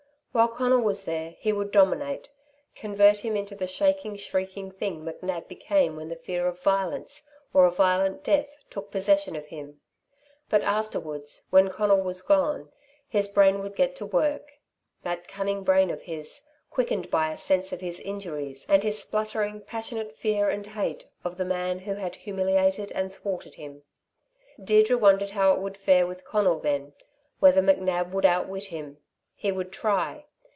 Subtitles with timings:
[0.33, 2.29] While Conal was there he would dominate,
[2.73, 7.65] convert him into the shaking, shrieking thing McNab became when the fear of violence, or
[7.65, 9.81] a violent death, took possession of him;
[10.47, 12.71] but afterwards, when Conal was gone,
[13.09, 14.53] his brain would get to work
[15.03, 19.59] that cunning brain of his, quickened by a sense of his injuries and his spluttering,
[19.59, 23.83] passionate fear and hate of the man who had humiliated and thwarted him.
[24.63, 26.93] Deirdre wondered how it would fare with Conal then,
[27.41, 28.97] whether McNab would outwit him.
[29.33, 30.27] He would try.